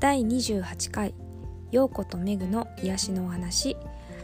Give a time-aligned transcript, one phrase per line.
[0.00, 1.12] 第28回
[1.72, 3.76] ようことめぐの癒しのお話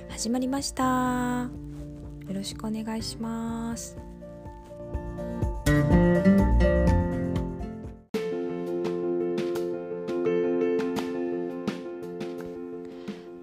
[0.09, 1.51] 始まりました。
[2.29, 3.97] よろしくお願いします。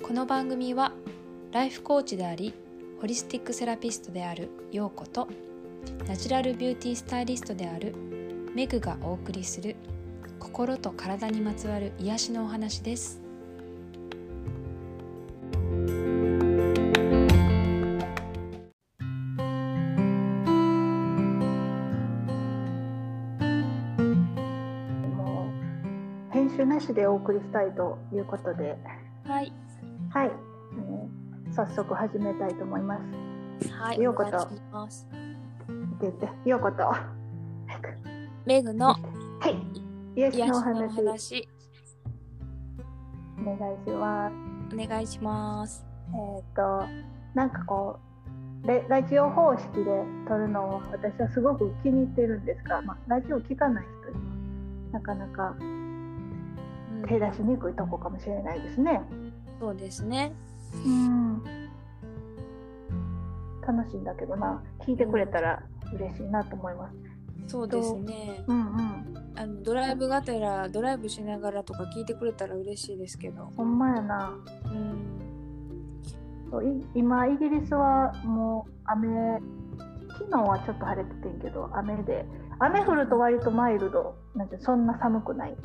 [0.02, 0.94] この番組は
[1.52, 2.54] ライフコーチであり
[3.02, 5.28] ホリスティックセラピストであるようこと
[6.08, 7.94] ナチュラルビューティースタイリストである
[8.56, 9.76] メグがお送りする
[10.52, 13.22] 心と体にまつわる癒しのお話です。
[26.32, 28.78] 編集なしでお送りしたいということで、
[29.24, 29.54] はい。
[30.10, 31.22] はい、えー
[31.54, 33.70] 早速始めたいと思います。
[33.74, 34.32] はいようこと。
[36.46, 36.84] ようこと。
[36.84, 37.14] は
[38.46, 38.96] メグの
[39.50, 39.81] い、
[40.16, 41.50] 癒しのお話、話。
[43.40, 44.76] お願いします。
[44.76, 45.86] お願いします。
[46.14, 46.84] えっ、と、
[47.34, 47.98] なんかこ
[48.64, 57.06] う、レラジオ方式で撮るのを私はすごく気に入ってるんですが、まあ、ラジオ聞かない人にはなかなかうん。
[57.08, 59.02] 手出しにくいとこかもしれないですね。
[59.62, 60.34] そうですね。
[60.86, 61.44] うん。
[63.66, 64.62] 楽しいんだけどな。
[64.86, 67.11] 聞いてくれたら嬉しいなと思います。
[67.48, 68.44] そうですね。
[68.48, 69.32] うんうん。
[69.36, 73.52] あのドライブがてらドライブしながらとか聞いてくれたら嬉しいですけど。
[73.56, 74.34] ほんまやな。
[74.66, 75.22] うん。
[76.52, 79.40] そうい今イギリスはもう雨
[80.10, 82.26] 昨日はちょっと晴れててんけど雨で。
[82.60, 84.16] 雨降ると割とマイルド。
[84.36, 85.52] なんてそんな寒くない。
[85.52, 85.56] っ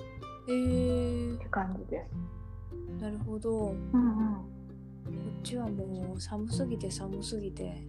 [0.48, 3.02] えー、て感じです。
[3.02, 3.50] なるほど。
[3.50, 4.34] こうんうん。
[4.34, 7.86] っちはもう寒すぎて寒すぎて。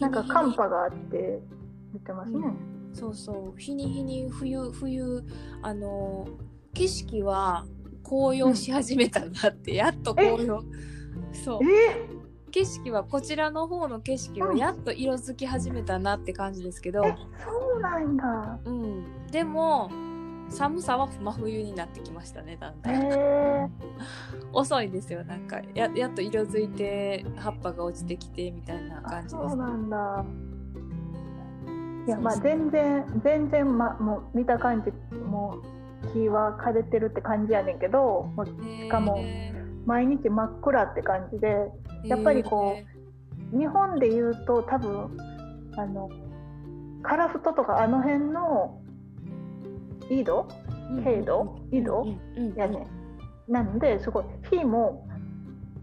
[0.00, 1.40] なんか寒波があって
[1.92, 2.46] 言ってますね。
[2.92, 3.58] そうそう。
[3.58, 5.24] 日に日に冬冬
[5.62, 6.28] あの
[6.74, 7.66] 景色は
[8.04, 10.62] 紅葉し始めたなって、やっと紅葉。
[11.32, 11.60] そう。
[11.64, 12.20] え？
[12.50, 18.58] 景色はこちらの方の景色はやっと色づき始めたなって感じですけど、えそうなんだ。
[18.64, 19.90] うん、でも
[20.48, 23.70] 寒さは真冬になってきましたねだんだん、へえ。
[24.52, 25.60] 遅いですよなんか。
[25.74, 30.24] ややっと色づいて葉っぱが落ちてきてみたいなあ感じですそうなんだ。
[32.10, 35.58] いやまあ全然全然まもう見た感じも
[36.02, 39.52] う木は枯れてるって感じやねんけどもうしかもへ
[39.86, 45.16] 毎日真っ暗って感じでーやっぱりこうへ日本で言うと多分
[45.76, 46.10] あの
[47.02, 48.82] カラフトとかあの辺の
[50.10, 50.48] 緯度？
[50.90, 51.60] ー経度？
[51.70, 52.06] 緯度？
[52.56, 53.52] やねん。
[53.52, 55.06] なのですごい日も、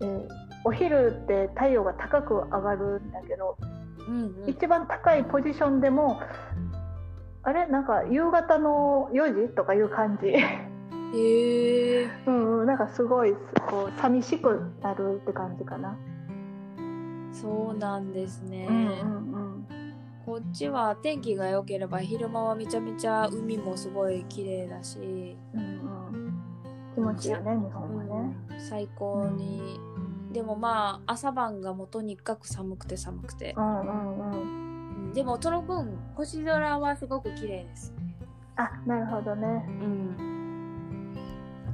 [0.02, 0.28] えー
[0.66, 3.58] お昼って太陽が高く上がるんだけど
[4.08, 4.50] うんうん。
[4.50, 6.22] 一番高いポジションでも
[7.44, 7.68] あれ？
[7.68, 10.28] なんか夕方の4時とかいう感じ。
[10.30, 13.34] へえうん、うん、なんかすごい
[13.70, 15.98] こう寂しくなるって感じかな、
[17.32, 19.68] そうなんですね、うんうん
[20.26, 25.68] こっちは天気が良ければ昼間はめちゃめちゃ海もすごい綺麗だし、うんうん。
[25.68, 26.42] うん
[26.94, 29.80] 気持ちいいよね日本はね、最高に、
[30.38, 35.10] でもまあ朝晩がもうとにかく寒くて寒くて、うんうんうん。
[35.10, 37.92] うんでもその分星空はすごく綺麗です
[38.56, 39.48] あなるほどね。
[39.48, 41.16] うん。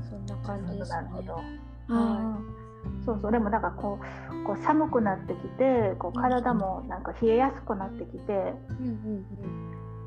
[0.09, 0.96] そんな感じですね。
[0.96, 1.41] なるほど、は
[1.90, 3.31] うんうんそうそう。
[3.34, 9.25] でもなんかこうこう寒くなってきてこう体もなんか冷えやすくなってきて、い、うんうん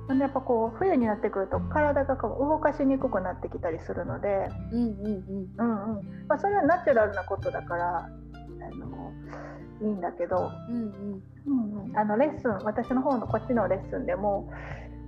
[0.09, 0.19] ほん。
[0.19, 5.49] でやっぱこう冬になってくると体がこう動かしにくくなってきたりするので、うんうんうん。
[5.59, 6.27] うんうん。
[6.27, 8.09] まあ、それはナチュラルなことだから
[8.67, 9.13] あの
[9.81, 11.23] いいんだけど、うんうん。
[11.47, 14.51] うんうん、あのレッスン私の方のこっちのレッスンでも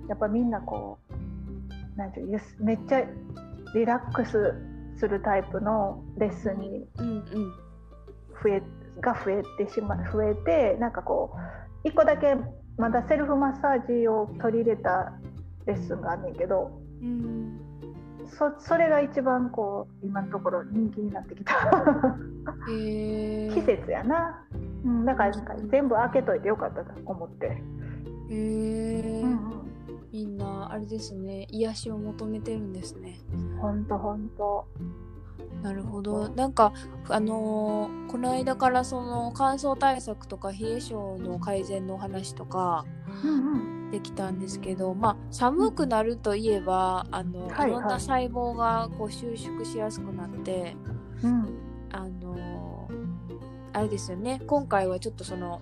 [0.07, 3.03] やっぱみんなこうなんていうめっちゃ
[3.75, 4.53] リラックス
[4.97, 6.87] するタイプのレッスンに
[8.41, 8.61] 増え
[9.01, 11.31] が増えてしま増えてなんかこ
[11.83, 12.35] う一個だけ
[12.77, 15.13] まだセルフマッサージを取り入れた
[15.65, 17.68] レッスンがあんねんけどうん
[18.37, 21.53] そそれが一番こう今のところ人気になってきた。
[22.69, 24.45] へえ季節やな、
[24.83, 27.61] うん、だからなんか全部開けといてよかったと思って、へ
[28.31, 29.69] え、うん
[30.11, 31.45] みんなあれですね。
[31.49, 33.19] 癒しを求めてるんですね。
[33.31, 34.67] うん、ほんとほんと
[35.61, 36.29] なるほど。
[36.29, 36.73] なんか
[37.09, 42.85] あのーこの間からその乾燥対策とか冷え性の改善のお話とか
[43.23, 43.91] うんうん。
[43.91, 47.69] できたんですけどまあ寒くなるといえばあの、はいはい。
[47.69, 50.75] いろんな細胞がこう収縮しやすくなって
[51.23, 51.57] うん。
[51.91, 52.99] あのー
[53.71, 54.41] あれですよね。
[54.47, 55.61] 今回はちょっとその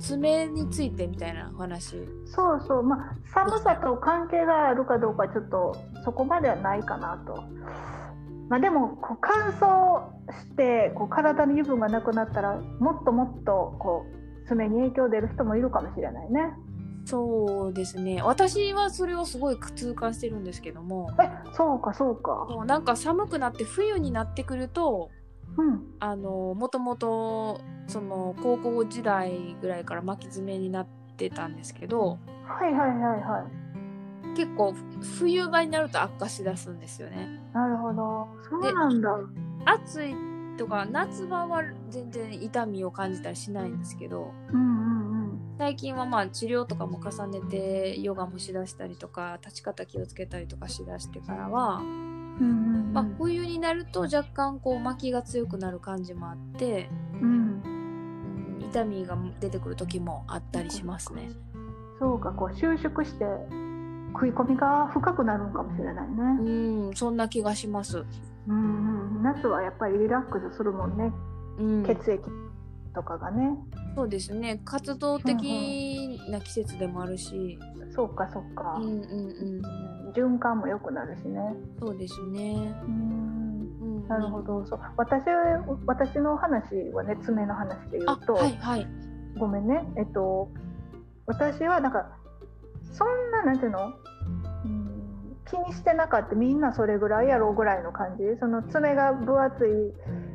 [0.00, 1.96] 爪についてみたいなお話。
[2.26, 2.82] そうそう。
[2.82, 7.44] まあ寒さと関係があるかどうかちょっとそこまではないかなと
[8.48, 14.06] まあでもこう乾燥してこう体の油分がなくなったらもっともっとこ
[14.44, 16.52] う爪に影響出る人もいるかもしれないね。
[17.06, 22.46] そうですね私はそれをすごい痛感してるんですけどもえそうかそうか。
[22.48, 25.10] そうなんか寒くなって冬になってくると
[25.56, 30.86] うんあのもともとその高校時代ぐらいから巻き爪になっ
[31.16, 33.63] てたんですけどはいはいはいはい。
[34.34, 34.74] 結構
[35.18, 37.40] 冬場になると悪化しだすんですよね。
[37.52, 38.28] なるほど。
[38.48, 39.18] そうなんだ。
[39.64, 40.14] 暑い
[40.56, 45.56] とか夏場は全然痛みを感じたりしないんですけどうんうんうん。
[45.58, 56.88] 最近はまあ治療とかも重ねてヨガもしだしたりとか立ち方気をつけたりとかしだしてからは、うんうんうんまあ、冬になると若干こう巻きが強くなる感じもあって、
[57.20, 57.28] うん。
[57.28, 57.84] うん
[58.74, 61.30] 痛みが出てくる時もあったりしますね。
[62.00, 63.24] そうかこう収縮して
[64.14, 66.14] 食い込みが深くなるんかもしれないね。
[66.40, 68.04] うんそんな気がします。
[68.46, 69.22] うんうん。
[69.22, 71.12] 夏はやっぱりリラックスするもんね。
[71.58, 72.22] うん、血液
[72.94, 73.50] とかがね。
[73.96, 77.58] そうですね活動的な季節でもあるし、
[77.94, 78.78] そうかそうか。
[78.80, 81.40] うんうんうん、循環も良くなるしね。
[81.80, 82.74] そうですね。
[82.86, 84.64] うんうん、なるほど。
[84.66, 85.24] そう私
[85.86, 88.86] 私の話はね爪の話で言あうと、はいはい。
[89.38, 89.84] ごめんね。
[89.96, 90.48] えっと
[91.26, 92.06] 私はなんか
[92.92, 93.08] そん
[93.44, 93.92] ななんていうの、
[94.64, 98.24] うん、気にしてなかったみんなそれぐらいやろうぐらいの感じ？
[98.40, 99.70] その爪が分厚い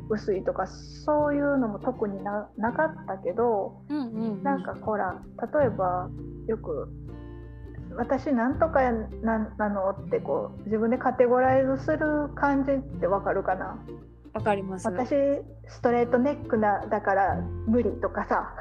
[0.08, 3.82] 薄いとかそういうのも特にななかったけど。
[3.88, 5.20] うんうんうん、なんかほら
[5.60, 6.08] 例えば
[6.46, 6.88] よく
[7.96, 8.80] 「私なんとか
[9.22, 13.78] ななの?」ってこう自分でカテゴライズする感じってわかるかな？
[14.32, 14.86] わかります。
[14.86, 15.10] 私
[15.66, 17.36] ストレートネックなだから
[17.66, 18.54] 無理とかさ。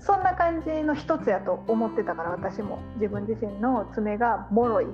[0.00, 2.78] そんな感じの一つやと思ってたから私も。
[2.96, 4.86] 自分自身の爪が脆い。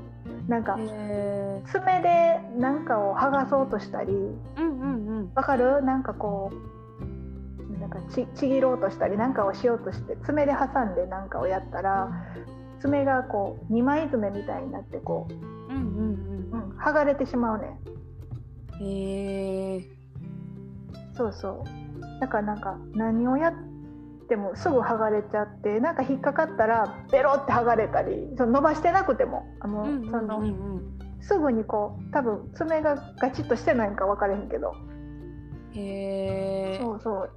[0.49, 4.13] なんかへ爪で何かを剥がそうとしたり。
[4.13, 5.33] ーうんうんうん。
[5.35, 5.83] わかる？
[5.83, 12.11] なんかこうなんかちちぎろうとしたりなんかをしようとして爪で挟んで何かをやったら
[12.81, 17.96] 爪がこう二枚爪みたいになってこう、うんうんうん、剥がれてしまうねうん。
[18.81, 19.81] へえ。
[21.17, 23.53] そうそうだからなんか何をやっ
[24.29, 30.97] てもすぐ剥がれちゃってなんか引っかかったらベロって剥がれたりその伸ばしてなくてもあの、うんうんそのうんうん。
[31.21, 34.75] すぐにこう多分爪がガチッとしてないんか分からへんけど
[35.73, 36.79] へえ。
[36.81, 37.31] そうそう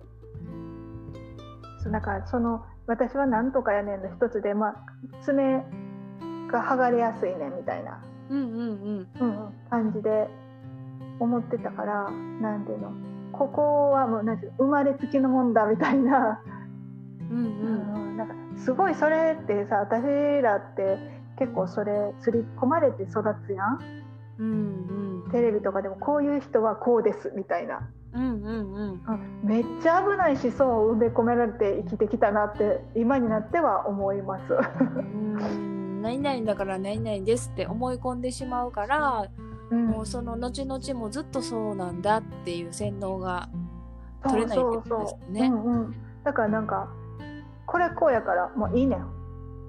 [1.81, 4.75] そうだからその私はなんとかやねんの一つで、まあ、
[5.23, 5.63] 爪
[6.51, 9.07] が剥がれやすいねんみたいな、うんうんうん。
[9.19, 10.27] うんうん、感じで
[11.19, 12.09] 思ってたから
[12.41, 12.91] なんていうの
[13.31, 16.41] ここはもうなんていうの生まれつきのもんだみたいな,、
[17.29, 17.93] うんうん。
[17.93, 20.03] うんなんかすごいそれってさ私
[20.41, 20.97] らって
[21.37, 23.79] 結構それ刷り込まれて育つやん
[24.39, 25.31] うんうん。
[25.31, 27.87] テレビとかでもこういう人はこうですみたいな。
[28.13, 28.91] うんうんうん。
[28.91, 34.53] うんめっちゃ危ない思想を埋め込められて生きてきたなって今になっては思います。
[34.53, 43.49] うん 何々だから何々ですって思い込んでしまうから、うんもうその後々もずっとそうなんだっていう洗脳が
[44.23, 45.47] 取れないってことですよね。
[45.47, 45.57] そう。
[45.57, 46.89] そううんうん、だからなんか
[47.65, 49.19] これこうやからもういいねん。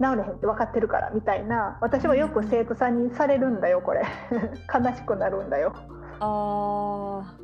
[0.00, 4.02] 治れへんって分かってるからみたいな私はよく生徒さんにされるんだよこれ。
[4.73, 5.75] 悲しくなるんだよ。
[6.21, 7.37] あ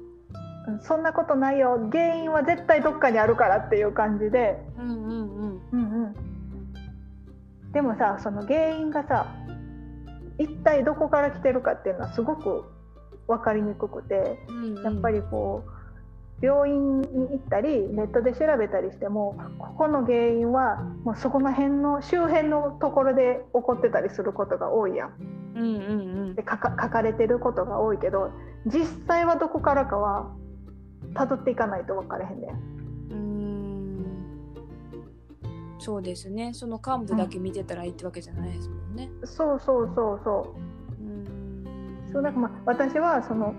[0.66, 1.78] うんそんなことないよ。
[1.92, 4.58] 原因は絶対どっかにあるからっていう感じで。
[4.78, 5.60] ーうんうんうん。
[5.72, 9.26] うんうん、でもさその原因がさ
[10.38, 12.64] 一体どこから来てるかっていうのはすごく
[13.28, 14.84] 分かりにくくてうんうん。
[14.84, 25.14] やっぱりこう病院に行ったりネットで調べたりしてもここの原因はもうそこの辺の周辺のところで起こってたりすることが多いやん。
[25.54, 25.84] うんうんう
[26.32, 26.34] ん。
[26.34, 28.30] で書か書かれてることが多いけど
[28.66, 30.30] 実際はどこからかは
[31.14, 32.50] 辿っていかないと分からへんねん。
[32.50, 34.06] うーん。
[35.78, 36.52] そうですね。
[36.52, 39.10] その幹部だけ見てたらいいってわけじゃないですもんね。
[39.24, 40.54] そうそうそうそ
[41.00, 41.04] う。
[41.04, 42.12] うーん。
[42.12, 43.54] そうなんかまあ私はその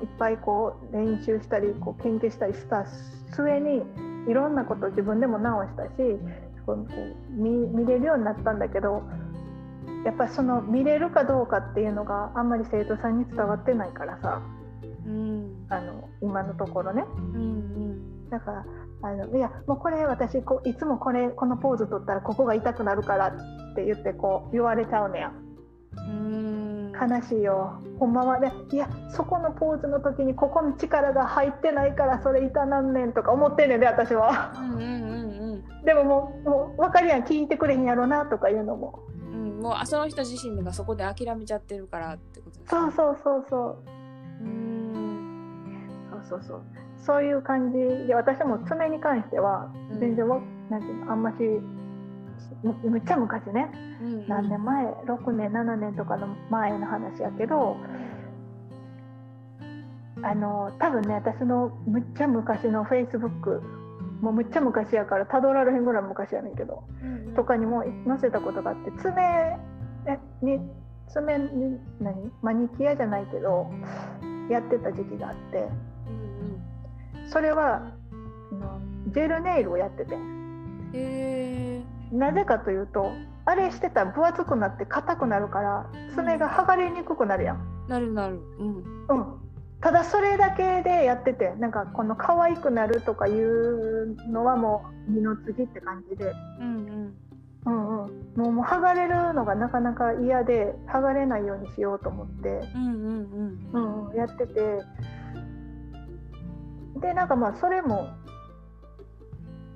[0.00, 2.84] いっぱいこう練習したりこう研究したりした
[3.32, 3.82] 末に
[4.28, 5.90] いろんなことを自分でも直したし
[6.66, 6.88] こう
[7.30, 9.02] 見見れるようになったんだけど
[10.04, 14.42] やっぱりその見れるかどうかっていうのがあんまり生徒さんに伝わってないからさ。
[15.06, 15.66] うん。
[15.68, 17.04] あの今のところね。
[17.16, 18.30] うんうん。
[18.30, 18.66] だから
[19.04, 25.32] あのいやもうこれ私こういつもこれこのポーズ取ったらここが痛くなるからって言ってこう言われちゃうねや。
[25.92, 26.64] うーん。
[26.94, 27.82] 悲しいよ。
[27.98, 34.54] ほんまはねいやそこのポーズの時にここに力が入ってないからそれ痛なんねんとか思ってんねんで私は。
[34.56, 39.00] うんうんうんでももうもう分かるやん聞いてくれへんやろなとかいうのも。
[39.30, 43.94] うんうんもうあその人自身がそこで諦めちゃってるからってことですねそうそうそうそう。
[46.24, 46.62] そうそうそう
[47.22, 50.00] いう感じで私も爪に関してはうん。
[50.00, 51.36] 全然わ、なんていうのあんまし
[52.62, 53.70] むむっちゃ昔ね。
[54.02, 57.76] うん何年前？6年7年とかの前の話やけど
[60.22, 63.62] あの多分ね私のむっちゃ昔のフェイスブック
[64.20, 67.34] もうむっちゃ昔やからたどられへんぐらい昔やねんけどうんうん。
[67.34, 69.22] とかにも載せたことがあって爪
[70.06, 70.58] えに
[71.08, 72.32] 爪に何？
[72.42, 73.70] マニキュアじゃないけど
[74.50, 75.58] やってた時期があって。
[75.58, 75.93] うん
[77.26, 77.92] それは
[79.08, 80.16] ジェルネイルをやってて。
[80.94, 83.10] えなぜかというと
[83.44, 87.86] あれしてたら分厚くなって硬くなるから爪が剥がれにくくなるやん。
[87.88, 88.40] なるなる。
[88.58, 88.76] うん。
[89.08, 89.24] うん、
[89.80, 97.14] ただそれだけでやっててなんかこの可愛くなるとかいうのはもう二の次って感じで、うん。
[97.66, 103.70] うんうん、もうもう剥がれるのがなかなか嫌で剥がれないようにしようと思って、うんうんうん。
[103.72, 104.80] うんうん、やってて
[107.04, 108.08] でなんかまあそれも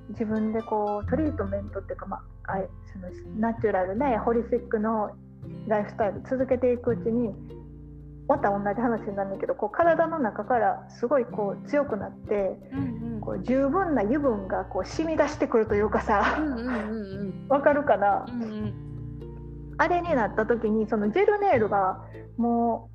[0.09, 3.09] 自分でこうトリートメントっていうか、まあ、あいその
[3.39, 5.11] ナチュラルなホリスティックの
[5.67, 7.35] ライフスタイル続けていくうちに
[8.27, 13.21] また同じ話になるんだけどこう体の中からすごいこう強くなってうんうん。
[13.21, 17.63] こう十分な油分がこう染み出してくるというかうさんうんうん。
[17.63, 18.25] かるかな？
[18.27, 18.75] うんうん。
[19.77, 22.01] あれになった時にそのジェルネイルが
[22.39, 22.89] も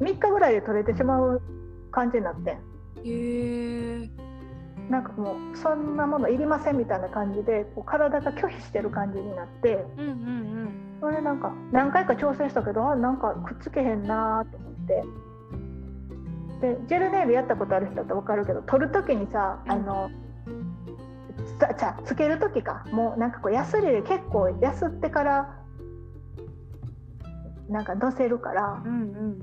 [0.00, 1.40] う3日ぐらいで取れてしまう
[1.92, 2.69] 感じになってん。
[3.04, 4.10] へえ
[4.90, 15.04] なんかもうそんなものいりませんみたいな感じでこう体が拒否してる感じになってうんうんそれなんか何回か挑戦したけどあなんかくっつけへんなと思って。
[16.60, 20.10] でジェルネイルやったことある人だと分かるけど取る時にさあの、
[21.58, 22.84] さじゃあつける時か。
[22.92, 25.56] もうなんかこうヤスリで結構ヤスってから
[27.70, 29.38] なんかのせるからうんうん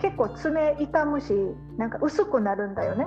[0.00, 1.32] 結構爪痛むし
[1.76, 3.06] なんか薄くなるんだよね。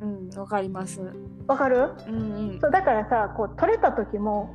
[0.00, 1.00] うんわかります。
[1.46, 1.90] わかる？
[2.08, 2.60] うんうん。
[2.60, 4.54] そうだからさこう取れた時も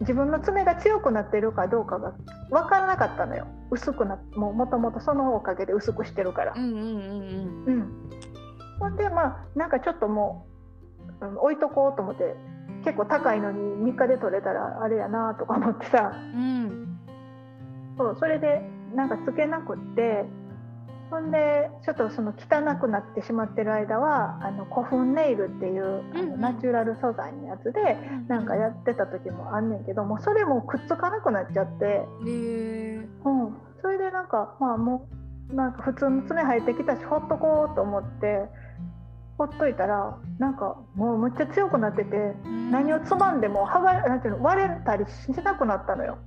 [0.00, 2.12] 自分の爪が強くなってるかどうかが
[2.50, 3.46] 分からなかったのよ。
[3.70, 6.54] 薄くなもうもともとそのおかげで薄くしてるから。
[6.56, 7.64] うんうんうん。
[7.66, 8.10] うん。
[8.80, 10.46] ほんでまあなんかちょっとも
[11.20, 12.36] う、うん置いとこうと思って
[12.84, 13.58] 結構高いのに
[13.92, 16.12] 3日で取れたらあれやなとか思ってさ。
[16.14, 16.98] うん。
[17.96, 18.62] そうそれで
[18.94, 20.24] なんかつけなくって
[21.10, 27.98] ほんでちょっとその汚くなってしまってる間はあの古墳ネイルっていうナチュラル素材のやつで
[28.28, 32.04] なんかやってた時もあんねんけどもうそれもくっつかなくなっちゃって、
[33.24, 35.08] うん、それでなんかまあも
[35.50, 38.44] うなんか普通の爪生えてきたしほっとこうと思って
[39.38, 42.34] ほっといたらなんかもうむっちゃ強くなってて
[42.70, 46.18] 何をつまんでも剥がれなんていうの割れたりしなくなったのよ。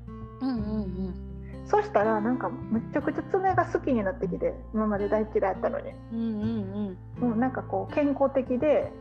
[0.41, 1.30] うんうんうん
[1.65, 5.91] そしたらなんかむちゃくちゃ爪が好きになってきて今まで大嫌いやったのに。
[6.11, 8.91] うんうんもうなんかこう健康的で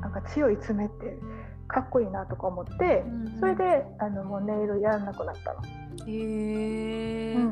[0.00, 1.16] なんか強い爪って
[1.68, 5.60] かっこいいなとか思ってうんそれであのもうネイルやらなくなったの。
[5.60, 7.34] うんへえ。
[7.34, 7.48] うんうん。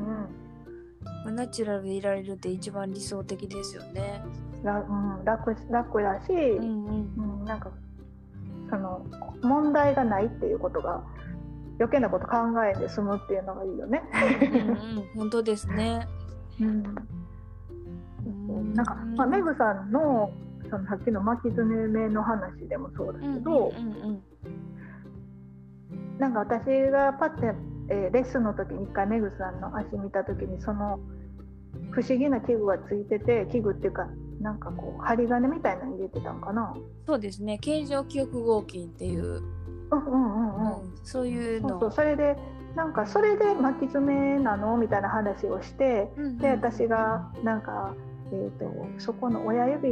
[1.24, 4.22] まあナチュラルでいられるって一番理想的ですよね。
[4.62, 7.40] らうん、楽楽だし、うんうん。
[7.40, 7.70] うん、なんか
[8.68, 9.06] その
[9.42, 11.02] 問題がないっていうことが
[11.80, 14.02] 余計なこと考えんで済むっていうのがいいよね。
[14.42, 16.06] うんうん本当ですね
[16.60, 16.84] うん
[18.48, 20.30] うんなんか、まあ、メグさんの
[20.70, 24.22] そのさっきの巻き爪目の話でもそうだけうんど、うんうん
[26.18, 27.46] なんか私がパッて、
[27.88, 31.00] えーレッスンの時に一回メグさんの足見た時にその
[31.92, 34.06] 不思議な器具がついてて器具っていうか
[34.40, 36.74] なんかこう針金みたいなの入れてたんかな。
[37.06, 40.69] そうですね形状記憶合金っていう、うんうんうんうん。
[41.00, 41.68] うんそういうの。
[41.68, 42.36] そうそうそれで
[42.76, 44.76] なんかそれで巻き爪なの？
[44.76, 46.38] みたいな話をしてうんうん。
[46.38, 47.94] で私がなんか、
[48.32, 49.88] えー、とそこの親指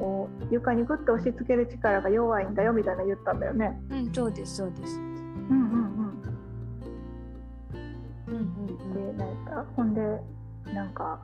[0.00, 3.78] を床にグッと押し付ける力が弱いんだよみたいな言ったんだよね。
[3.90, 4.96] うんそうですそうです。
[4.96, 6.12] うんうんうん。
[8.28, 10.00] うんうん、でなんかほんで
[10.72, 11.20] なんか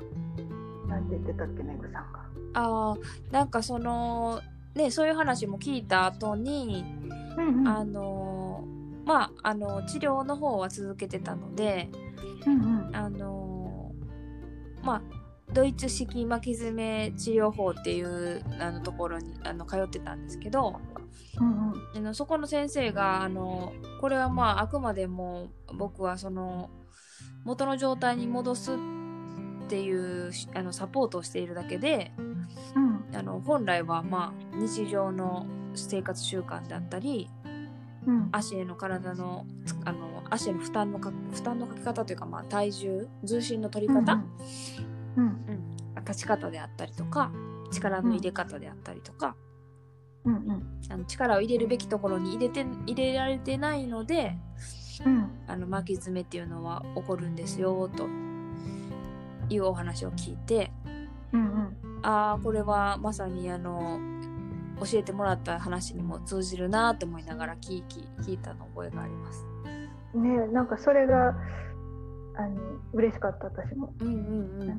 [0.87, 2.19] なんて言ってたっけねぐさんが。
[2.55, 2.97] ああ
[3.33, 4.41] なんかその
[4.75, 6.85] ねそういう話も聞いた後に
[7.39, 7.69] うんうん。
[7.69, 8.38] あの
[9.09, 11.89] まああの治療の方は続けてたので
[12.47, 12.95] うんうん。
[12.95, 13.91] あの
[14.83, 15.03] まあ
[15.55, 20.79] ドイツ式巻き爪治療法っていうあのところにあの通ってたんですけど
[21.41, 23.73] うんあのそこの先生があの
[24.03, 26.69] これはまああくまでも僕はその
[27.45, 28.77] 元の状態に戻すっ
[29.69, 29.91] てい
[30.27, 32.13] うしあのサポートをしているだけで
[32.77, 33.17] うん。
[33.17, 37.31] あの本来はまあ日常の生活習慣だったり
[38.09, 38.29] うん。
[38.33, 44.25] 足への体のつあの足への負担のか負担のかけ方というか、まあ、体重重心の取り方、うん
[45.17, 45.25] うん。
[45.97, 46.05] うん。
[46.07, 47.31] 立ち方であったりとか
[47.71, 49.37] 力の入れ方であったりとか、
[50.25, 50.35] うん。
[50.35, 50.63] うん。
[50.91, 54.37] あの力を入れるべきところに入れて入れられてないので
[55.05, 55.31] うん。
[55.47, 58.09] あの巻き爪っていうのは起こるんですよと
[59.51, 60.73] いうお話を聞いて。
[61.33, 61.79] うんうん。
[62.03, 63.99] ああこれはまさにあの
[64.81, 69.45] 教えてもらった話にも通じるなと思いながら聞き聞いたの覚えがあります。
[70.15, 71.35] ねなんかそれが
[72.37, 72.57] あの
[72.93, 74.77] 嬉しかった私も、うんうんうん、あの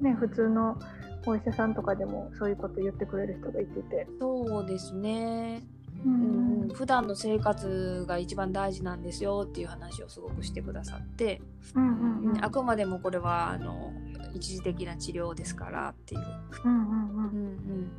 [0.00, 0.78] ね普通の
[1.26, 5.62] お医者さんとかでもそういうこと言ってくれる人がいてて、そうですね、
[6.04, 11.40] ううんん、普段の生活が一番大事なんですよっていう話をすごくしてくださって、
[11.74, 12.44] うんうんうん。
[12.44, 13.92] あくまでもこれはあの
[14.34, 16.20] 一時的な治療ですからっていう。
[16.64, 17.92] うんうんううんん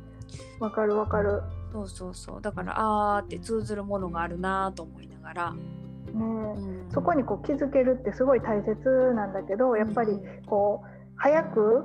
[0.60, 1.42] わかるわかる。
[1.74, 2.42] うん、そうそうそう。
[2.42, 5.60] だからあーって通ずるものがあるなと思いながら、ね
[6.14, 6.86] うん。
[6.92, 10.12] そこにこう気づけるってすごい大切なんだけどやっぱり
[10.46, 11.84] こう早く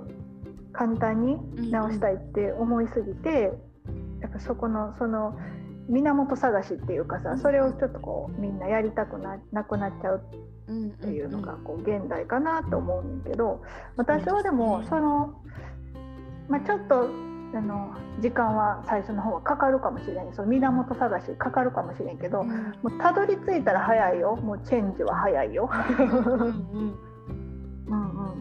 [0.73, 3.51] 簡単に治したいって思いすぎて
[4.21, 5.37] やっぱそこのその
[5.89, 10.21] 源探しっていうかさそれをちょっとこうみんなやりたくななくなっちゃう
[10.67, 13.63] うんっていうのがこう現代かなと思うんだけど
[13.97, 15.41] 私はでもその、
[16.47, 17.09] まあ、ちょっと
[17.53, 20.33] あの時間は最初の方はかかるかもしれん。
[20.33, 22.47] その源探しかかるかもしれんけどうん。
[22.47, 24.35] もうたどり着いたら早いよ。
[24.35, 25.69] もうチェンジは早いよ。
[25.99, 26.97] うんうんうん。
[27.87, 28.39] うん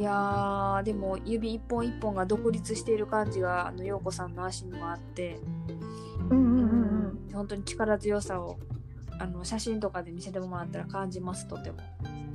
[0.00, 5.38] いやーでも指一本一本が独立している感じがあの陽子さんの足にもあって、
[6.30, 7.30] うんうんうんうんうん。
[7.34, 8.56] 本当に力強さを
[9.18, 11.76] あの写真とかで見せてもらったら感じますとても、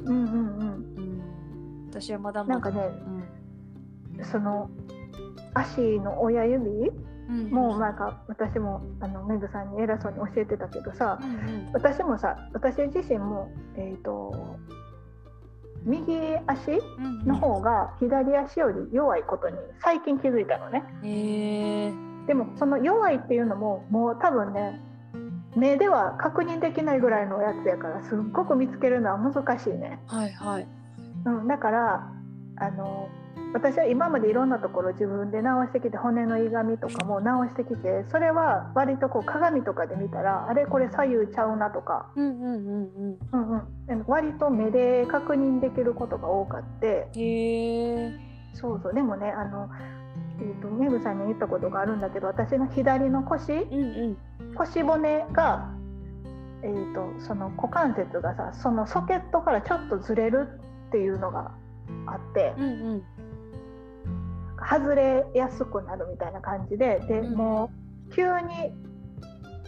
[0.03, 0.37] うんうんうん。
[0.37, 2.59] うん、私はまだまだ。
[2.59, 2.85] なんかね
[4.17, 4.25] うん。
[4.25, 4.69] その
[5.55, 6.91] 足の親指？
[7.27, 11.69] うん、もうなんか私もあのメグさんに偉そうに教えてたけどさうんうん。
[11.73, 14.57] 私もさ私自身もえっ、と
[15.83, 16.13] 右
[16.45, 16.79] 足
[17.25, 20.83] の方が左足より弱いことに最近気づいたのね。
[21.03, 22.25] へー。
[22.27, 24.81] でもその弱いっていうのももう多分ね
[25.55, 30.67] 目では確認できないぐらいのやつやからすっごく見つけるのは難しいね、はいはい。
[31.25, 32.11] うん、だから
[32.57, 33.09] あの
[33.55, 43.17] 私は今までいろんなところ自分で直してきて骨の歪みとかも直してきてそれは割とこう鏡とかで見たらあれこれ左右ちゃうなとか、うんうんうん。
[43.31, 43.61] うんうん。
[43.87, 47.07] うん、割と目で確認できることが多かって。
[48.55, 48.93] そうそう。
[48.93, 49.69] でもねあの、
[50.41, 53.53] えー、とメグさんに言ったことがあるんだけど私の左の腰。
[53.53, 54.17] うんう
[54.51, 54.55] ん。
[54.55, 55.69] 腰骨が、
[56.61, 60.49] えー、とその股関節がさそのソケットからちょっとずれる
[60.87, 61.51] っていうのが
[62.05, 62.53] あって。
[62.57, 63.03] うんうん
[64.57, 67.35] 外れやすくなるみたいな感じでで、うん。
[67.35, 67.71] も
[68.09, 68.73] う急に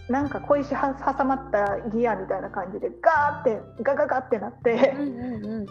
[0.10, 5.66] なんか小石は挟まったギアみたいな感じでガーってガガガってなってうんうんうん。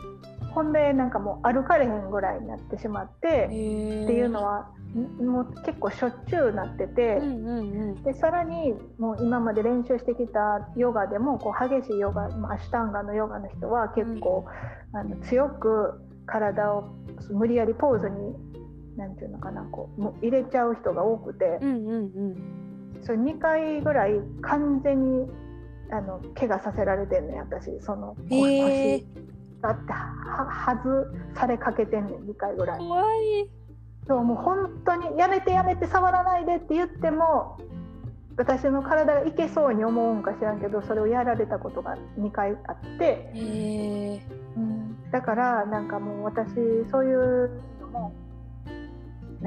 [0.51, 7.17] ほんでなんかもう歩かれへんぐらいになってしまってへってーいうのはんもう結構しょっちゅうなってて。
[7.17, 8.03] うんうんうん。
[8.03, 14.47] でさらにもう今まで練習してきたヨガでもこう激しいヨガ、まあ、アシュタンガのヨガの人は結構、
[14.93, 16.89] あの強く体を
[17.31, 18.35] 無理やりポーズに
[18.97, 21.59] なんていうのかなこうもう入れちゃう人が多くて。
[21.61, 22.57] う、んうんうん。
[23.03, 25.29] それ2回ぐらい完全に
[25.91, 29.07] あの怪我させられてんねん私その腰
[29.63, 32.79] だっては外されかけてんねん2回ぐらい。
[32.79, 33.51] 怖い。
[34.07, 37.59] そうもう本当にやめてやめて触らないでって言っても
[38.37, 43.33] 私の体がいけそうに思うんか知らんけどそれをやられたことが2回あって、
[44.57, 46.51] うん、だからなんかもう私
[46.91, 48.13] そういうのも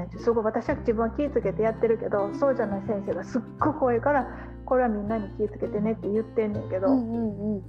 [0.00, 4.26] なんていうすごい私は自分は気をつけてやってるけどそうじゃない先生がすっごく多いから
[4.64, 7.62] これはみんなに気をつけてねって言ってんねんけど、うんうんうん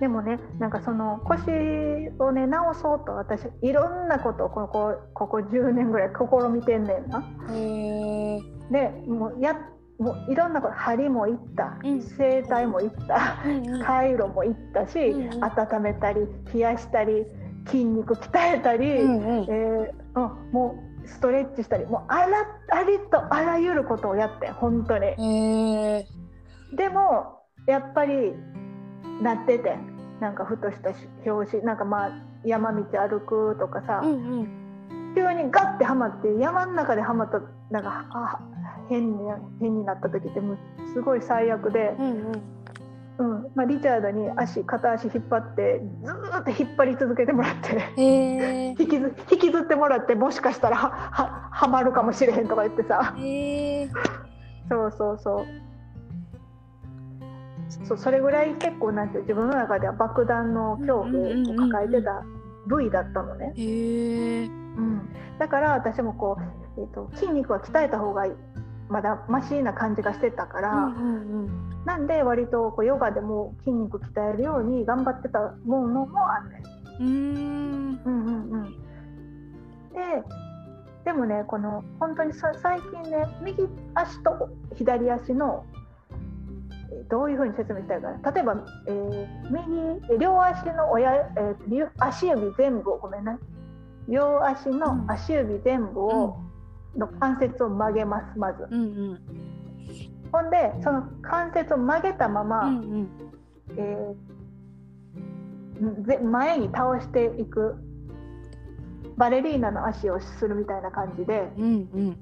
[0.00, 1.42] でもねなんかその腰
[2.20, 7.20] をね治そうと私いろんなことをここここ10年ぐらい試みてんねんな。
[8.70, 9.56] でもうや
[9.98, 12.02] もういろんなこと針もいった、うん。
[12.02, 13.42] 整体もいった、
[13.84, 15.44] 回路もいったし、うんうん。
[15.44, 16.20] 温めたり
[16.54, 17.24] 冷やしたり
[17.66, 19.44] 筋肉鍛えたり、うんうん。
[19.44, 25.06] えーうんもうストレッチしたりもうあらありとあらゆることをやってん本当に。
[25.06, 26.06] へえ
[26.76, 28.34] でもやっぱり
[29.22, 29.76] なってて
[30.20, 30.90] なんかふとした
[31.30, 32.10] 表紙なんかまあ
[32.44, 35.14] 山道歩くとかさ、うんうん。
[35.14, 37.40] 急にガッてはまって山の中ではまった
[37.70, 38.38] なんかあ
[38.88, 39.18] 変に
[39.60, 40.58] 変になった時ってもう
[40.92, 42.57] すごい最悪で、うんうん
[43.18, 43.50] うん。
[43.54, 47.92] まあ、リチャードに足片足引っ張ってずーっと引っ張り続けてもらって。
[47.96, 53.14] 引きず引きずってもらってもしかしたらはははまるかもしれへんとか言ってさ。
[54.68, 55.46] そうそうそう。
[57.84, 62.24] そうそれぐらい結構なんていう自分の中では爆弾の恐怖を抱えてた
[62.66, 63.52] 部位だったのね。
[64.78, 68.26] うん、だから私もこうえー、と筋肉は鍛えた方が
[68.88, 76.62] まだマシな感じがしてたから、うんうんなんで割とこうヨガでも筋肉鍛えるように頑張ってたものもあるね。
[77.00, 77.06] うん。
[77.06, 78.00] うーん。
[78.04, 78.74] うんうんうん、で
[81.06, 85.64] でもねこの本当にさ最近ね右足と左足の
[86.90, 88.30] えーどういうふうに説明したいかな。
[88.32, 93.38] 例えば、えー右両足の親、えー両足指全部をごめんな
[94.08, 96.36] 両足の足指全部を、
[96.96, 98.66] の関節を曲げますまず。
[98.70, 99.20] うんうん。
[100.32, 103.08] ほんでその関節を曲げたまま、うんうん。
[103.76, 104.38] えー
[106.02, 107.76] ぜ前に倒していく
[109.16, 112.16] バレリーナの足をするみたいな感じでうんうん。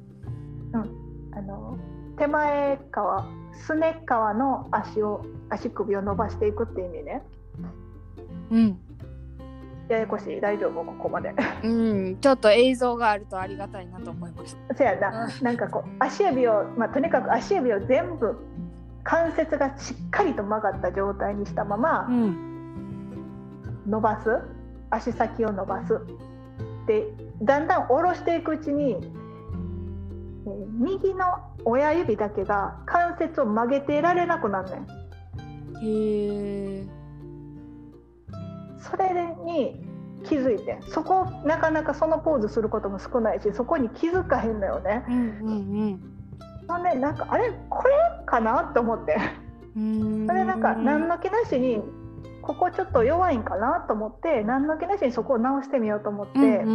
[1.32, 1.78] あの
[2.18, 3.26] 手前側
[3.66, 7.22] すね側の足を足首を伸ばしていくっていう意味ね。
[8.50, 8.80] うん
[9.88, 10.40] ややこしい。
[10.40, 11.34] 大丈夫ここまで。
[11.62, 14.74] うん、ちょっと映像があるとありがたいなと思いました。
[14.74, 15.28] そやな。
[15.42, 18.36] なんかこう足指を、まあ、とにかく足指を全部
[19.04, 22.36] 関節がしっかりと曲がった状態にしたまま、うん、
[23.86, 24.40] 伸ばす。
[24.90, 26.00] 足先を伸ばす。
[26.86, 27.06] で
[27.42, 29.26] だんだん下ろしていくうちに、えー
[30.78, 31.24] 右の
[31.64, 34.80] 親指だけが関節を曲げていられなくなるねん。
[35.82, 36.95] へえ。
[38.90, 39.12] それ
[39.44, 39.76] に
[40.24, 45.04] 気づいてそこなかなかそのポーズすることも少ないしそこに気づかへんのよね。
[45.08, 46.12] うんうん
[46.68, 47.94] ほんでなんかあれこれ
[48.26, 49.16] かなと思って。
[49.76, 50.26] うん。
[50.26, 51.80] それなんか何の気なしに
[52.42, 56.38] ここちょっと弱いんかなと思って何の気なしにそこを直してみようと思って。
[56.38, 56.68] うん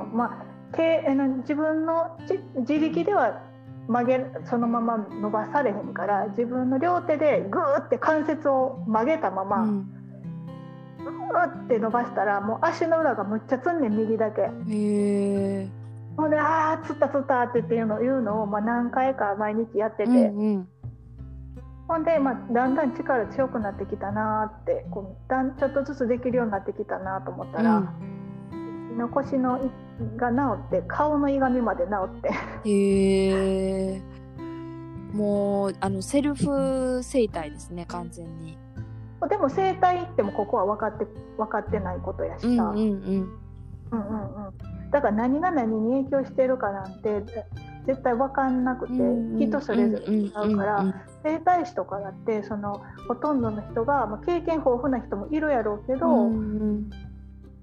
[0.00, 0.12] うん。
[0.12, 3.42] まあ、手あの自分のじ自力では
[3.88, 9.99] 曲げるそのまま伸ばされへんから自分の両手でグーって関節を曲げたまま、うん
[11.04, 14.46] グーって伸ばしたらもう足の裏がむっちゃつんねん右だけ。
[16.16, 20.68] ほんで「あーつったつった」って言うの言うのを、まあ、何回か毎日やってて、うんうん
[21.88, 27.82] ほんで、まあ、だんだん力強くなってきたなーってこうだんちょっとずつできるようになってきたなと思ったら、
[28.96, 29.70] の腰のい
[30.16, 30.36] が治
[30.68, 32.30] って顔のいがみまで治って。
[32.68, 34.02] へえ。
[35.12, 38.56] もうあのセルフ整体ですね完全に。
[39.28, 41.06] でも整体行ってもここは分かって
[41.36, 43.40] 分かってないことやしさ、うんうんうん。
[43.92, 44.54] うんうんうん
[44.90, 47.22] だから何が何に影響してるかなんて
[47.86, 48.92] 絶対分かんなくて、
[49.38, 56.90] 人それぞれ違うから、整体師とかだってそのほとんどの人が、まあ、経験豊富な人もいるやろうけど、うんうん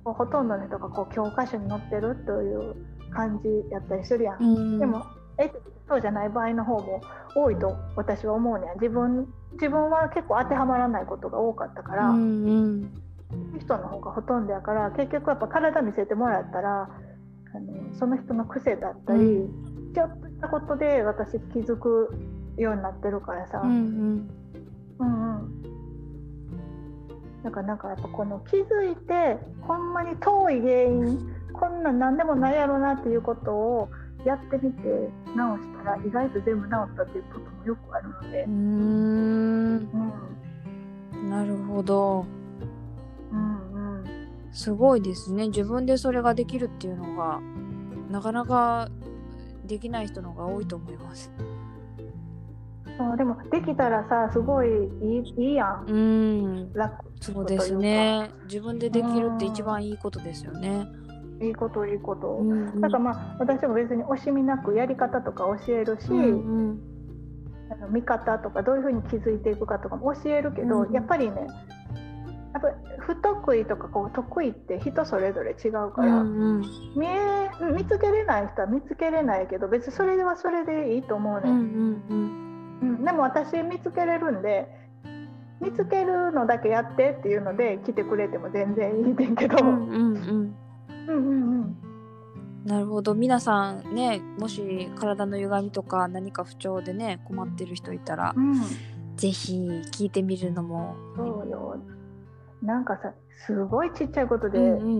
[0.03, 2.75] こうほとんどの人がこう教科書に載ってるという
[3.11, 4.41] 感じやったりするやん。
[4.41, 4.79] うん。
[4.79, 5.05] でも
[5.37, 5.51] え
[5.87, 7.01] そうじゃない場合の方も
[7.35, 8.73] 多いと私は思うねん。
[8.75, 12.09] 自分自分は結構当てはまらないことが多かったから。
[12.09, 13.03] うんうん。
[13.59, 16.83] 人の方がほとんどやから結局やっぱ体見せてもらったら
[17.53, 19.49] あのその人の癖だったり、う
[19.93, 22.15] ちょっとしたことで私気づく
[22.57, 24.29] ようになってるからさ、うんうん。
[24.99, 25.63] うんうん。
[27.43, 33.89] だからなんかやっぱこの気づいてほんまに遠い原因こんなん何でもないやろなっていうことを
[34.27, 38.43] やってみて直したら意外と全部治ったっていうこともよくあるので。
[38.43, 39.89] う、ーん。
[41.13, 42.25] うん、なるほど。
[43.31, 44.03] うんうん。
[44.51, 45.47] すごいですね。
[45.47, 47.39] 自分でそれができるっていうのが
[48.11, 48.89] なかなか
[49.65, 51.31] できない人の方が多いと思います。
[52.97, 55.85] そうでもできたらさすごいいいいいやん。
[55.87, 56.73] うん。
[56.73, 57.05] 楽。
[57.21, 58.29] そうですね。
[58.43, 60.85] 自分でできるって一番いいことですよね
[61.41, 62.81] いいこといいこと、うんうん。
[62.81, 66.79] だからまあ私も別に惜しみなくやり方とか教えるし、うんうん。
[67.69, 71.47] あの見方とかどういうふうに気づいていくかとかも教えるけど、うんやっぱりね
[72.53, 72.69] やっぱ
[72.99, 76.61] 不得意とかこう得意って人それぞれ違うから、うんうん。
[76.95, 82.79] 見え見つけれない人は見つけれないけど別にそれはそれでいいと思うね、うんうん。
[82.81, 83.05] うん。
[83.05, 84.67] でも私見つけれるんで
[85.61, 90.55] 見つけるのだけやってっていうので来てくれても全然いいねんけど、うんうんうん
[91.07, 91.33] うんうんう
[91.65, 91.77] ん。
[92.65, 93.15] なるほど。
[93.15, 98.55] 皆さんねもし体の歪みとか何か不調でね困ってる人いたらうん。
[99.15, 100.95] ぜひ聞いてみるのも。
[101.15, 101.77] そうよ。
[102.61, 103.13] なんかさ
[103.45, 104.99] すごいちっちゃいことで、うん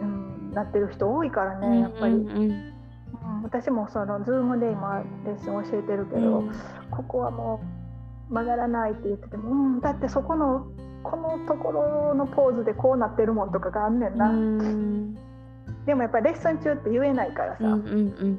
[0.00, 0.50] うん。
[0.52, 2.28] なってる人多いからね、やっぱり、うん。
[2.28, 2.72] うんうん
[3.42, 6.52] 私もその Zoom で今レッスン教えてるけど、うん。
[6.90, 7.60] ここはも
[8.30, 10.66] う曲がらないって言ってても、うん、だってそこの
[11.02, 15.14] このところのポーズでこうなってるもんとかがあんねんな、うん。
[15.86, 17.88] でもやっぱりレッスン中って言えないからさ、うんうんうん。
[17.88, 18.38] うん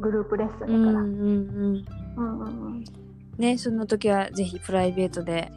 [0.00, 1.84] グループレッスンだうんから、うんうんうん。
[2.16, 2.84] うんうん
[3.38, 5.52] ねその時はぜひプライベートで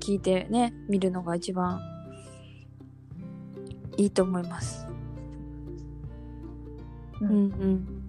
[0.00, 1.80] 聞いてね見るのが一番
[3.96, 4.86] いいと思います。
[7.20, 8.08] ううんん。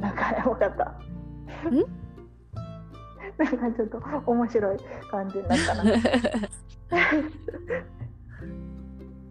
[0.00, 0.94] なんか分かった。
[3.38, 4.76] なんかちょっと面白い
[5.10, 5.84] 感じになったな。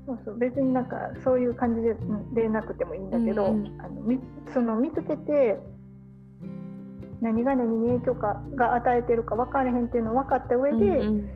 [0.06, 3.82] そうそう別になんかそういう感じでうんでなくてもいいんだけど、うんうん。
[3.82, 4.20] あのみ
[4.54, 5.60] その見つけて
[7.20, 11.30] 何が何に影響かが与えてるか分からへんっていうのを分かった上うんでうん。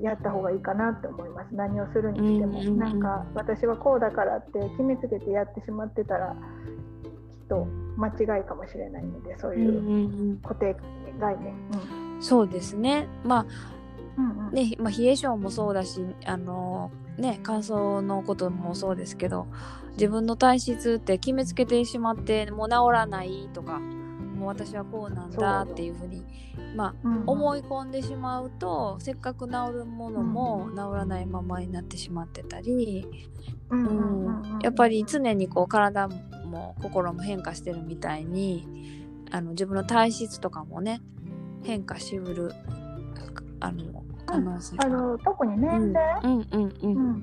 [0.00, 1.54] やった方がいいかなって思います。
[1.54, 6.34] 何をするにしても、うんなんか私はこうだからって決めつけてやってしまってたら
[7.04, 10.38] きっと間違いかもしれないのでそういううん。
[10.38, 10.74] 固定
[11.22, 11.54] 概念、
[12.20, 13.06] そうですね。
[13.24, 13.46] ま
[14.16, 14.46] うんうんうん。
[14.48, 19.46] あね、まあ、冷え性もそうだしあのね乾燥のこともそうですけど
[19.92, 26.24] 自分の体質って決めつけてしまってもう治らないとかもう私はこうなんだっていうふうに
[26.74, 27.24] まあうんうん。
[27.26, 33.06] 思い込んでしまうとせっかく治るものも治らないままになってしまってたり、
[33.70, 34.58] うんううんうんうん。
[34.58, 39.01] ん、やっぱり常にこう体も心も変化してるみたいに
[39.32, 41.00] あの自分の体質とかもね
[41.64, 42.52] 変化しうる
[43.60, 44.84] あの可能性が。
[44.84, 46.68] あの特に年齢、うんうんうん。
[46.68, 47.12] ううん。
[47.12, 47.22] ん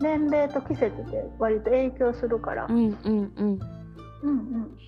[0.00, 3.58] 年齢と季節って割と影響するから、うんうんうん。
[4.22, 4.78] うんうん。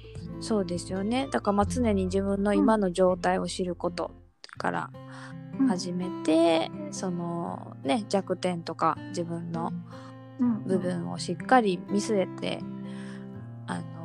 [0.41, 1.29] そうですよね。
[1.33, 4.13] だからまあ常に自分の今の状態を知ること
[4.59, 4.91] から
[5.59, 5.67] うん。
[5.69, 9.73] 始めて、そのね弱点とか自分の
[10.39, 10.65] うん。
[10.65, 12.61] 部分をしっかり見据えて、
[13.67, 14.00] あの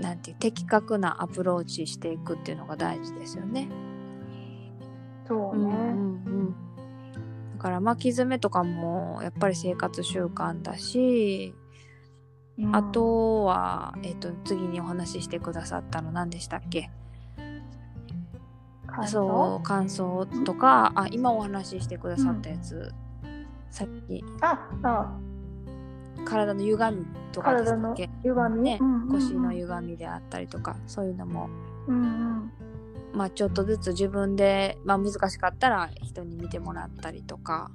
[0.00, 3.68] なんていう的確なアプローチしていくっていうのが大事ですよね。
[5.26, 6.54] そうね、うんうんうん。
[7.56, 11.54] だから巻き爪とかもやっぱり生活習慣だし、
[12.58, 12.76] うん。
[12.76, 16.90] あとは、えっと次にお話ししてくださったの何でしたっけ？
[19.06, 22.92] そう乾燥とかあ今お話ししてくださったやつ、
[23.70, 24.22] さっき。
[24.42, 25.18] ああ
[26.24, 28.10] 体の歪みとかでし体のたっけ？
[28.22, 28.78] 歪み、ね。
[28.80, 31.48] うんうんうん腰の歪みであったりとかそういうのも。
[31.86, 32.52] うんうん。
[33.14, 37.70] まあちょっとずつ自分で、まあ、難しかったら人に見てもらったりとか。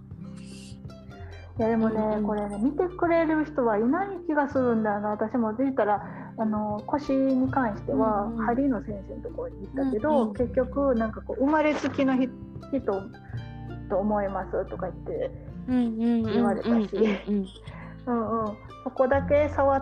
[1.60, 2.24] いやでもね、うんうん。
[2.24, 5.10] これね見てくれる人はいない気がするんだよな。
[5.10, 6.02] 私も言ったら
[6.38, 8.46] あの腰に関しては、うんうん。
[8.46, 10.34] 針の先生のところに行ったけど、うんうん。
[10.34, 12.30] 結局なんかこう生まれつきの人
[13.90, 15.32] と思いますとか言って、
[15.68, 16.90] 言われたし
[18.08, 18.58] うんうん。
[18.84, 19.78] そこだけ触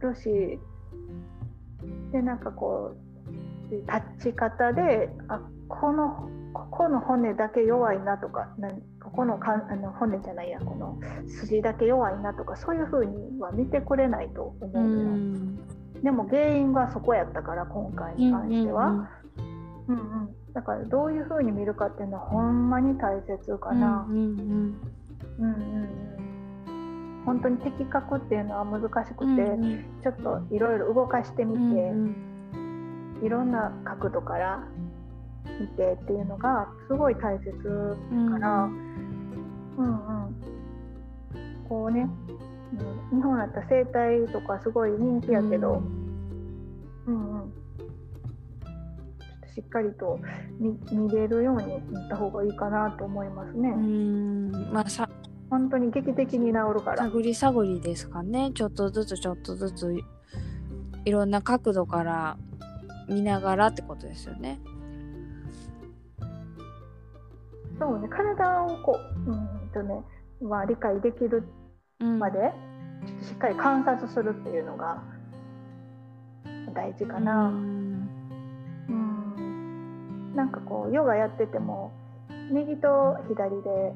[0.00, 0.58] るし
[2.12, 8.48] でなんかこう立ち方であこのここの骨だけ弱いなとか
[9.02, 15.56] ここのかんあの骨じゃないやこの筋だけ弱いなとかそういうふうには見てくれないと思ううのよ、ん
[16.02, 24.04] でも原因がそこやったから今回に関しては、うんうんだからどういうふうに見るかっていうのはほんまに大切かな。
[24.08, 24.80] うんうん。
[25.38, 26.09] うんうんうん
[27.24, 29.84] 本当に的確っていうのは難しくて、うんうん。
[30.02, 32.26] ちょっといろいろ動かしてみて、うん
[33.22, 34.64] いろんな角度から
[35.60, 37.50] 見てっていうのがすごい大切
[38.12, 38.32] うん。
[38.32, 38.72] から、うん
[39.76, 40.36] うん。
[41.68, 42.08] こうね、
[43.12, 45.82] うん日本だったら整体とかすごい人気やけど、
[47.06, 47.50] うんうん。
[47.50, 50.18] ちょっとしっかりと
[50.58, 53.68] 見見れるようになった方がいいかなと思いますね。
[53.70, 54.50] うん。
[54.72, 55.09] まあさ
[55.50, 56.98] 本当に劇的に治るから。
[56.98, 59.94] 探り探りですかねちょっとずつちょっとずつ
[61.04, 62.38] いろんな角度から
[63.08, 64.60] 見ながらってことですよね。
[67.78, 70.04] そうね、体をこう、うんとね、
[70.42, 71.44] まあ、理解できる
[71.98, 72.52] うんまで、
[73.22, 75.02] しっかり観察するっていうのが
[76.74, 77.48] 大事かうな。
[77.48, 78.08] ん
[78.88, 81.92] うん、なんかこうヨガやってても
[82.50, 83.94] 右と左で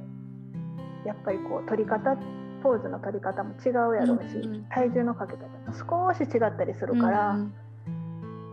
[1.04, 2.16] やっぱりこう取り方
[2.62, 4.64] ポーズの取り方も違うやろうし、うんうん。
[4.64, 7.54] 体重のかけ方も少し違ったりするから、うん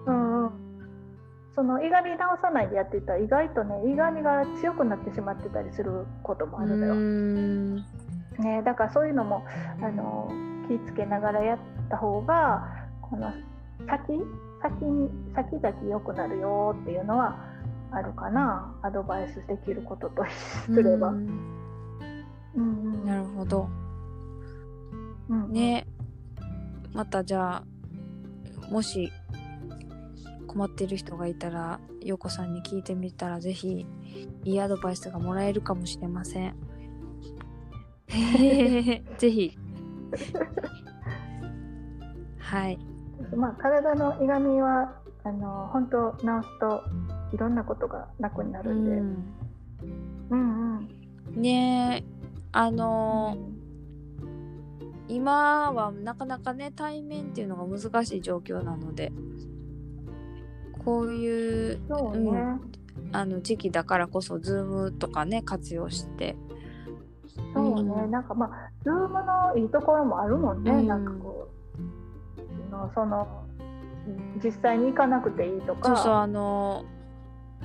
[0.06, 0.46] うん。
[0.46, 0.52] うん
[1.54, 6.94] そのいがみ直さないでやっていたら意外とねいがみが強くなってしまってたりすることもあるのよ。
[6.94, 7.76] うん。
[7.76, 9.44] ね、だからそういうのも
[9.82, 10.32] あの
[10.68, 11.60] 気ぃつけながらやっ
[11.90, 12.68] た方が
[13.02, 13.34] この
[13.86, 14.22] 先
[14.62, 17.38] 先に先々良くなるよっていうのは
[17.92, 18.74] あるかな。
[18.82, 20.24] アドバイスできることと
[20.66, 21.10] すれば。
[21.10, 21.16] う
[22.56, 23.70] うんんうんなるほど。
[25.30, 25.88] うんうんね
[26.94, 27.64] またじゃあ
[28.70, 29.12] もし
[30.48, 33.86] 困ってる人がいたら陽子さんに聞いてみたらぜひ
[34.44, 36.56] いいアドバイスがもらえるかもしれません。
[38.12, 39.58] ぜひ。
[42.40, 42.78] はい。
[43.36, 46.84] まあ、体のいがみはあの本当治すと
[47.34, 48.92] いろんなことが楽になうるんで。
[48.92, 48.96] ん、
[50.32, 52.21] うんうんねえ
[52.52, 53.38] あの
[55.08, 59.12] 今はなかなかね対面っていうのが難しい状況なので
[60.84, 62.72] こういうね、うん
[63.14, 66.36] あの時期だからこそ Zoom とかね活用して。
[67.54, 68.12] そうね、うん。
[68.12, 70.88] なんかまあ、ズームのいいところもあるもんね、うん。
[70.88, 71.50] なんかこ
[72.70, 73.46] う、のその、
[74.44, 76.86] 実際に行かなくていいとか、そうそうあの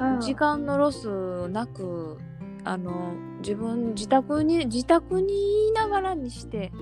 [0.00, 0.20] うん。
[0.20, 2.18] 時間のロスなく
[2.66, 6.72] あの自分自宅に自宅にいながらにして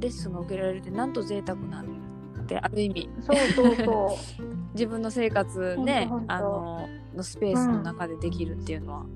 [0.00, 3.08] レッスンが受けられるってなんと贅沢なんてある意味。
[3.20, 4.18] そうそうそ
[4.74, 9.06] 自分の生活ねあののスペースの中でできるっていうのは、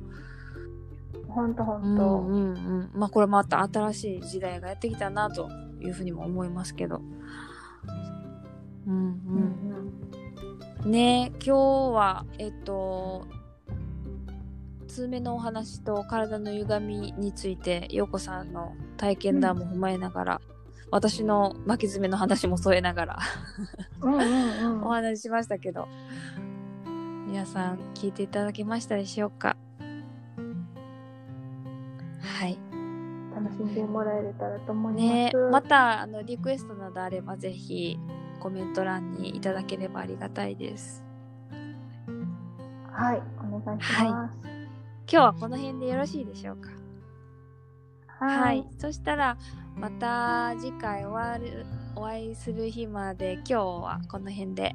[1.15, 2.91] う、ほんとほうんうんうん。
[2.95, 5.49] まあこれまた新しい時代がやってきたなと
[5.81, 7.01] いうふうにも思いますけど。
[8.87, 8.95] うん。
[8.95, 9.93] うん
[10.85, 11.57] うん、ね今日
[11.93, 13.27] はえっと
[14.87, 20.41] 通目のお話と体の歪みについて陽子さんの体験談も踏まえながら、
[20.91, 23.19] 私の巻き爪の話も添えながら
[24.01, 24.83] うんうんうん。
[24.85, 25.89] お話ししましたけど。
[27.27, 29.57] 皆さん聞いていただけましたでしょうか？
[32.21, 32.57] はい。
[33.35, 35.05] 楽しんでもらえれたらと思います。
[35.05, 37.99] ねまたあのリクエストなどあればぜひ
[38.41, 41.05] コメント欄にいただければありがたいです。
[42.93, 44.56] はい、お願いします。
[45.09, 46.71] 今日はこの辺でよろしいでしょうか？
[48.25, 49.39] ははい、そしたら
[49.77, 51.65] また次回おわる
[51.95, 54.75] お会いする日まで今日はこの辺で。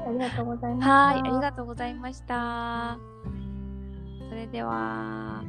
[0.00, 0.90] はいありがとうございました。
[0.90, 2.98] はいありがとうございました。
[4.28, 5.44] それでは